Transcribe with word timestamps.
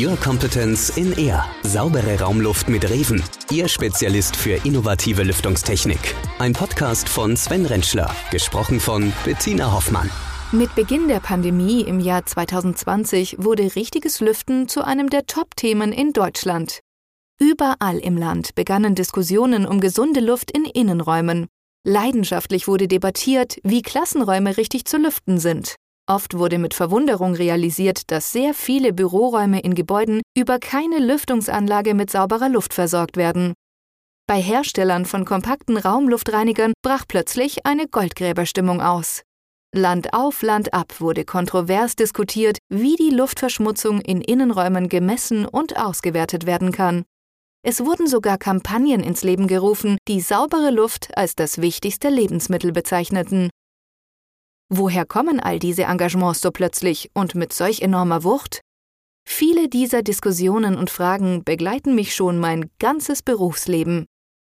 Your 0.00 0.16
Competence 0.16 0.96
in 0.96 1.12
Air. 1.18 1.44
Saubere 1.64 2.20
Raumluft 2.20 2.68
mit 2.68 2.88
Reven. 2.88 3.20
Ihr 3.50 3.66
Spezialist 3.66 4.36
für 4.36 4.64
innovative 4.64 5.24
Lüftungstechnik. 5.24 6.14
Ein 6.38 6.52
Podcast 6.52 7.08
von 7.08 7.36
Sven 7.36 7.66
Rentschler. 7.66 8.08
Gesprochen 8.30 8.78
von 8.78 9.12
Bettina 9.24 9.72
Hoffmann. 9.72 10.08
Mit 10.52 10.72
Beginn 10.76 11.08
der 11.08 11.18
Pandemie 11.18 11.80
im 11.80 11.98
Jahr 11.98 12.24
2020 12.24 13.38
wurde 13.40 13.74
richtiges 13.74 14.20
Lüften 14.20 14.68
zu 14.68 14.84
einem 14.84 15.10
der 15.10 15.26
Top-Themen 15.26 15.92
in 15.92 16.12
Deutschland. 16.12 16.78
Überall 17.40 17.98
im 17.98 18.16
Land 18.16 18.54
begannen 18.54 18.94
Diskussionen 18.94 19.66
um 19.66 19.80
gesunde 19.80 20.20
Luft 20.20 20.52
in 20.52 20.64
Innenräumen. 20.64 21.48
Leidenschaftlich 21.84 22.68
wurde 22.68 22.86
debattiert, 22.86 23.58
wie 23.64 23.82
Klassenräume 23.82 24.58
richtig 24.58 24.84
zu 24.84 24.96
lüften 24.96 25.38
sind. 25.38 25.74
Oft 26.10 26.38
wurde 26.38 26.56
mit 26.56 26.72
Verwunderung 26.72 27.34
realisiert, 27.34 28.10
dass 28.10 28.32
sehr 28.32 28.54
viele 28.54 28.94
Büroräume 28.94 29.60
in 29.60 29.74
Gebäuden 29.74 30.22
über 30.34 30.58
keine 30.58 31.00
Lüftungsanlage 31.00 31.92
mit 31.92 32.10
sauberer 32.10 32.48
Luft 32.48 32.72
versorgt 32.72 33.18
werden. 33.18 33.52
Bei 34.26 34.40
Herstellern 34.40 35.04
von 35.04 35.26
kompakten 35.26 35.76
Raumluftreinigern 35.76 36.72
brach 36.82 37.04
plötzlich 37.06 37.66
eine 37.66 37.88
Goldgräberstimmung 37.88 38.80
aus. 38.80 39.22
Land 39.74 40.14
auf, 40.14 40.40
Land 40.40 40.72
ab 40.72 40.98
wurde 40.98 41.26
kontrovers 41.26 41.94
diskutiert, 41.94 42.56
wie 42.70 42.96
die 42.96 43.10
Luftverschmutzung 43.10 44.00
in 44.00 44.22
Innenräumen 44.22 44.88
gemessen 44.88 45.44
und 45.44 45.78
ausgewertet 45.78 46.46
werden 46.46 46.72
kann. 46.72 47.04
Es 47.62 47.84
wurden 47.84 48.06
sogar 48.06 48.38
Kampagnen 48.38 49.02
ins 49.02 49.24
Leben 49.24 49.46
gerufen, 49.46 49.98
die 50.08 50.22
saubere 50.22 50.70
Luft 50.70 51.14
als 51.18 51.34
das 51.34 51.60
wichtigste 51.60 52.08
Lebensmittel 52.08 52.72
bezeichneten. 52.72 53.50
Woher 54.70 55.06
kommen 55.06 55.40
all 55.40 55.58
diese 55.58 55.84
Engagements 55.84 56.42
so 56.42 56.50
plötzlich 56.50 57.10
und 57.14 57.34
mit 57.34 57.54
solch 57.54 57.80
enormer 57.80 58.22
Wucht? 58.22 58.60
Viele 59.26 59.68
dieser 59.68 60.02
Diskussionen 60.02 60.76
und 60.76 60.90
Fragen 60.90 61.42
begleiten 61.42 61.94
mich 61.94 62.14
schon 62.14 62.38
mein 62.38 62.70
ganzes 62.78 63.22
Berufsleben. 63.22 64.06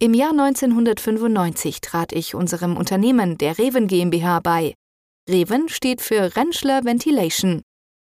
Im 0.00 0.14
Jahr 0.14 0.32
1995 0.32 1.80
trat 1.80 2.12
ich 2.12 2.34
unserem 2.34 2.76
Unternehmen, 2.76 3.38
der 3.38 3.56
Reven 3.58 3.86
GmbH, 3.86 4.40
bei. 4.40 4.74
Reven 5.30 5.68
steht 5.68 6.02
für 6.02 6.36
Rentschler 6.36 6.84
Ventilation. 6.84 7.62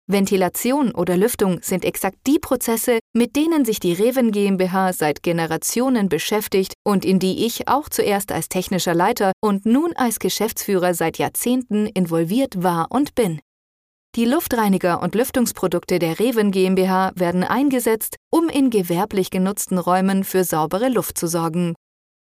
Ventilation 0.06 0.91
oder 0.92 1.16
Lüftung 1.16 1.60
sind 1.62 1.84
exakt 1.84 2.19
die 2.27 2.38
Prozesse, 2.38 2.98
mit 3.14 3.36
denen 3.36 3.64
sich 3.64 3.80
die 3.80 3.94
Reven 3.94 4.33
GmbH 4.33 4.92
seit 4.92 5.22
Generationen 5.22 6.10
beschäftigt 6.10 6.74
und 6.84 7.06
in 7.06 7.19
die 7.19 7.47
ich 7.47 7.69
auch 7.69 7.88
zuerst 7.88 8.30
als 8.30 8.50
technischer 8.50 8.94
Leiter 8.94 9.32
und 9.41 9.64
nun 9.64 9.94
als 9.97 10.19
Geschäftsführer 10.19 10.92
seit 10.92 11.16
Jahrzehnten 11.16 11.86
involviert 11.86 12.62
war 12.62 12.88
und 12.91 13.14
bin. 13.14 13.41
Die 14.14 14.27
Luftreiniger 14.27 15.02
und 15.02 15.14
Lüftungsprodukte 15.14 15.98
der 15.98 16.20
Reven 16.20 16.52
GmbH 16.52 17.12
werden 17.16 17.42
eingesetzt, 17.42 18.16
um 18.30 18.48
in 18.48 18.70
gewerblich 18.70 19.30
genutzten 19.30 19.78
Räumen 19.78 20.22
für 20.22 20.44
saubere 20.44 20.88
Luft 20.88 21.19
zu 21.19 21.27
sorgen. 21.27 21.75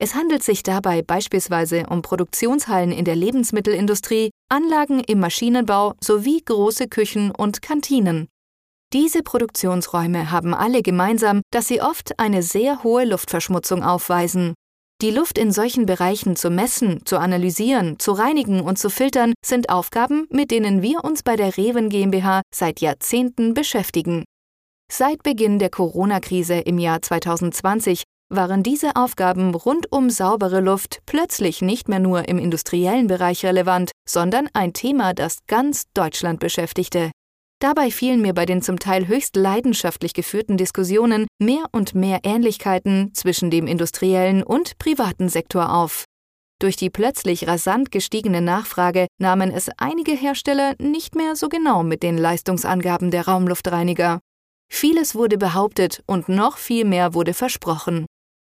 Es 0.02 0.16
handelt 0.16 0.44
sich 0.44 0.64
dabei 0.64 1.02
beispielsweise 1.02 1.86
um 1.90 2.02
Produktionshallen 2.02 2.94
in 2.94 3.04
der 3.04 3.18
Lebensmittelindustrie, 3.18 4.32
Anlagen 4.50 5.02
im 5.02 5.20
Maschinenbau 5.20 5.94
sowie 6.02 6.42
große 6.44 6.88
Küchen 6.88 7.32
und 7.32 7.62
Kantinen. 7.62 8.30
Diese 8.94 9.22
Produktionsräume 9.24 10.32
haben 10.32 10.54
alle 10.54 10.82
gemeinsam, 10.82 11.42
dass 11.52 11.68
sie 11.68 11.82
oft 11.82 12.18
eine 12.18 12.44
sehr 12.44 12.82
hohe 12.82 13.04
Luftverschmutzung 13.04 13.84
aufweisen. 13.84 14.54
Die 15.02 15.12
Luft 15.12 15.38
in 15.38 15.52
solchen 15.52 15.86
Bereichen 15.86 16.38
zu 16.38 16.50
messen, 16.50 17.06
zu 17.06 17.18
analysieren, 17.18 18.00
zu 18.00 18.14
reinigen 18.14 18.62
und 18.62 18.80
zu 18.80 18.90
filtern 18.90 19.34
sind 19.46 19.70
Aufgaben, 19.70 20.28
mit 20.30 20.50
denen 20.50 20.82
wir 20.82 21.04
uns 21.04 21.24
bei 21.24 21.36
der 21.36 21.58
Reven 21.58 21.90
GmbH 21.90 22.42
seit 22.54 22.80
Jahrzehnten 22.80 23.54
beschäftigen. 23.54 24.24
Seit 24.92 25.22
Beginn 25.22 25.60
der 25.60 25.70
Corona-Krise 25.70 26.56
im 26.56 26.80
Jahr 26.80 27.02
2020 27.02 28.04
waren 28.30 28.64
diese 28.64 28.96
Aufgaben 28.96 29.54
rund 29.56 29.92
um 29.92 30.10
saubere 30.10 30.62
Luft 30.62 31.02
plötzlich 31.06 31.62
nicht 31.62 31.90
mehr 31.90 32.00
nur 32.00 32.28
im 32.30 32.38
industriellen 32.38 33.08
Bereich 33.08 33.44
relevant, 33.44 33.92
sondern 34.08 34.48
ein 34.54 34.74
Thema, 34.74 35.14
das 35.14 35.40
ganz 35.48 35.86
Deutschland 35.94 36.40
beschäftigte. 36.40 37.12
Dabei 37.62 37.92
fielen 37.92 38.22
mir 38.22 38.34
bei 38.34 38.46
den 38.46 38.62
zum 38.62 38.80
Teil 38.80 39.08
höchst 39.08 39.36
leidenschaftlich 39.36 40.14
geführten 40.14 40.56
Diskussionen 40.56 41.28
mehr 41.42 41.66
und 41.74 41.94
mehr 41.94 42.20
Ähnlichkeiten 42.24 43.14
zwischen 43.14 43.52
dem 43.52 43.68
industriellen 43.68 44.44
und 44.44 44.78
privaten 44.78 45.28
Sektor 45.28 45.74
auf. 45.74 46.06
Durch 46.62 46.76
die 46.76 46.90
plötzlich 46.90 47.48
rasant 47.48 47.92
gestiegene 47.92 48.42
Nachfrage 48.42 49.08
nahmen 49.20 49.52
es 49.52 49.70
einige 49.78 50.12
Hersteller 50.12 50.76
nicht 50.80 51.16
mehr 51.16 51.36
so 51.36 51.50
genau 51.50 51.84
mit 51.84 52.04
den 52.04 52.18
Leistungsangaben 52.18 53.12
der 53.12 53.28
Raumluftreiniger. 53.28 54.20
Vieles 54.72 55.16
wurde 55.16 55.38
behauptet 55.38 56.04
und 56.06 56.30
noch 56.30 56.58
viel 56.58 56.86
mehr 56.86 57.14
wurde 57.14 57.34
versprochen. 57.34 58.06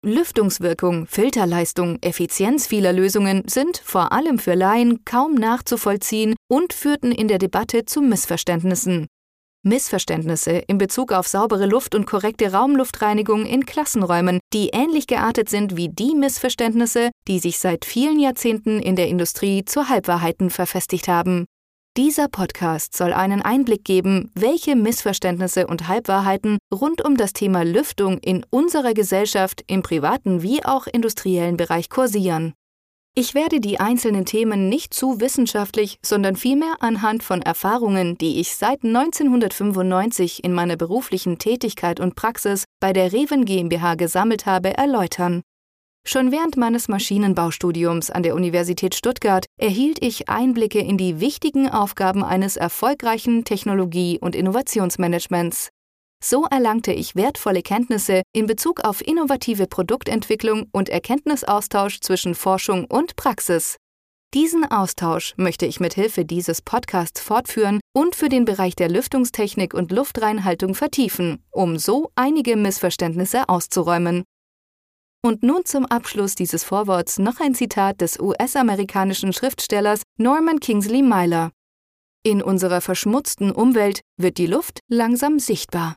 Lüftungswirkung, 0.07 1.09
Filterleistung, 1.09 1.99
Effizienz 2.01 2.69
vieler 2.69 2.93
Lösungen 2.93 3.43
sind 3.49 3.77
vor 3.85 4.13
allem 4.13 4.39
für 4.39 4.55
Laien 4.55 5.05
kaum 5.05 5.35
nachzuvollziehen 5.35 6.37
und 6.49 6.73
führten 6.73 7.11
in 7.11 7.27
der 7.27 7.39
Debatte 7.39 7.87
zu 7.87 8.01
Missverständnissen. 8.01 9.09
Missverständnisse 9.65 10.53
in 10.69 10.79
Bezug 10.79 11.11
auf 11.11 11.27
saubere 11.27 11.67
Luft 11.67 11.97
und 11.97 12.07
korrekte 12.07 12.53
Raumluftreinigung 12.53 13.47
in 13.47 13.67
Klassenräumen, 13.67 14.39
die 14.53 14.69
ähnlich 14.69 15.09
geartet 15.09 15.49
sind 15.49 15.77
wie 15.77 15.89
die 15.89 16.15
Missverständnisse, 16.15 17.11
die 17.27 17.41
sich 17.41 17.59
seit 17.59 17.85
vielen 17.85 18.21
Jahrzehnten 18.21 18.79
in 18.79 18.95
der 18.95 19.09
Industrie 19.09 19.65
zu 19.65 19.89
Halbwahrheiten 19.89 20.51
verfestigt 20.51 21.09
haben. 21.09 21.47
Dieser 21.97 22.29
Podcast 22.29 22.95
soll 22.95 23.15
einen 23.15 23.41
Einblick 23.41 23.83
geben, 23.83 24.31
welche 24.35 24.77
Missverständnisse 24.77 25.67
und 25.67 25.89
Halbwahrheiten 25.89 26.59
rund 26.71 27.03
um 27.03 27.17
das 27.17 27.33
Thema 27.33 27.63
Lüftung 27.65 28.19
in 28.19 28.45
unserer 28.51 28.93
Gesellschaft 28.93 29.65
im 29.67 29.83
privaten 29.83 30.43
wie 30.43 30.63
auch 30.63 30.87
industriellen 30.87 31.57
Bereich 31.57 31.89
kursieren. 31.89 32.53
Ich 33.15 33.33
werde 33.33 33.61
die 33.61 33.81
einzelnen 33.81 34.27
Themen 34.27 34.69
nicht 34.69 34.93
zu 34.93 35.23
wissenschaftlich, 35.23 35.97
sondern 36.05 36.37
vielmehr 36.37 36.75
anhand 36.81 37.23
von 37.23 37.41
Erfahrungen, 37.41 38.19
die 38.19 38.41
ich 38.41 38.57
seit 38.57 38.85
1995 38.85 40.45
in 40.45 40.53
meiner 40.53 40.77
beruflichen 40.77 41.39
Tätigkeit 41.39 41.99
und 41.99 42.15
Praxis 42.15 42.65
bei 42.79 42.93
der 42.93 43.15
Reven 43.15 43.47
GmbH 43.47 43.95
gesammelt 43.95 44.45
habe, 44.45 44.77
erläutern. 44.77 45.41
Schon 46.09 46.31
während 46.31 46.57
meines 46.57 46.87
Maschinenbaustudiums 46.87 48.13
an 48.13 48.23
der 48.23 48.37
Universität 48.37 48.95
Stuttgart 48.95 49.45
erhielt 49.61 49.99
ich 50.01 50.29
Einblicke 50.29 50.79
in 50.79 50.97
die 50.97 51.19
wichtigen 51.19 51.69
Aufgaben 51.69 52.23
eines 52.23 52.57
erfolgreichen 52.57 53.43
Technologie- 53.43 54.21
und 54.21 54.37
Innovationsmanagements. 54.37 55.71
So 56.23 56.45
erlangte 56.45 56.93
ich 56.93 57.17
wertvolle 57.17 57.61
Kenntnisse 57.63 58.23
in 58.33 58.47
Bezug 58.47 58.85
auf 58.85 59.05
innovative 59.05 59.67
Produktentwicklung 59.67 60.69
und 60.71 60.89
Erkenntnisaustausch 60.89 61.99
zwischen 61.99 62.37
Forschung 62.37 62.85
und 62.85 63.17
Praxis. 63.17 63.77
Diesen 64.33 64.65
Austausch 64.71 65.35
möchte 65.37 65.67
ich 65.67 65.81
mit 65.81 65.95
Hilfe 65.95 66.25
dieses 66.25 66.63
Podcasts 66.63 67.21
fortführen 67.21 67.81
und 67.93 68.15
für 68.15 68.29
den 68.29 68.45
Bereich 68.45 68.77
der 68.77 68.89
Lüftungstechnik 68.89 69.75
und 69.75 69.91
Luftreinhaltung 69.91 70.77
vertiefen, 70.77 71.43
um 71.51 71.79
so 71.79 72.13
einige 72.15 72.55
Missverständnisse 72.55 73.49
auszuräumen. 73.49 74.23
Und 75.27 75.43
nun 75.43 75.65
zum 75.65 75.87
Abschluss 75.87 76.37
dieses 76.37 76.63
Vorworts 76.63 77.19
noch 77.19 77.41
ein 77.41 77.53
Zitat 77.53 78.01
des 78.01 78.21
US-amerikanischen 78.21 79.33
Schriftstellers 79.33 80.03
Norman 80.19 80.61
Kingsley 80.61 81.03
Myler. 81.03 81.51
In 82.23 82.41
unserer 82.41 82.81
verschmutzten 82.81 83.51
Umwelt 83.51 84.03
wird 84.17 84.39
die 84.39 84.47
Luft 84.47 84.79
langsam 84.87 85.41
sichtbar. 85.41 85.97